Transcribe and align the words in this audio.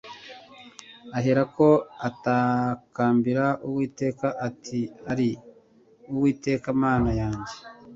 Aherako 1.17 1.67
atakambira 2.07 3.45
Uwiteka 3.67 4.27
ati 4.47 4.79
Ayii 5.11 5.39
Uwiteka 6.13 6.67
Mana 6.83 7.09
yanjye 7.21 7.55